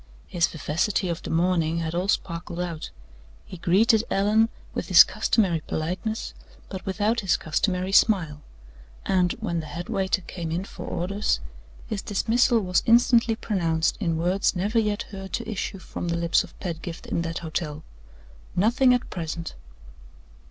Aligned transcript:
His 0.25 0.47
vivacity 0.47 1.09
of 1.09 1.21
the 1.21 1.29
morning 1.29 1.77
had 1.77 1.93
all 1.93 2.07
sparkled 2.07 2.59
out; 2.59 2.89
he 3.45 3.57
greeted 3.57 4.03
Allan 4.09 4.49
with 4.73 4.87
his 4.87 5.03
customary 5.03 5.59
politeness, 5.67 6.33
but 6.69 6.83
without 6.87 7.19
his 7.19 7.37
customary 7.37 7.91
smile; 7.91 8.41
and, 9.05 9.33
when 9.33 9.59
the 9.59 9.67
headwaiter 9.67 10.21
came 10.21 10.49
in 10.51 10.63
for 10.65 10.87
orders, 10.87 11.39
his 11.85 12.01
dismissal 12.01 12.61
was 12.61 12.81
instantly 12.87 13.35
pronounced 13.35 13.95
in 13.99 14.17
words 14.17 14.55
never 14.55 14.79
yet 14.79 15.03
heard 15.11 15.33
to 15.33 15.47
issue 15.47 15.77
from 15.77 16.07
the 16.07 16.17
lips 16.17 16.43
of 16.43 16.59
Pedgift 16.59 17.05
in 17.05 17.21
that 17.21 17.37
hotel: 17.45 17.83
"Nothing 18.55 18.95
at 18.95 19.07
present." 19.11 19.53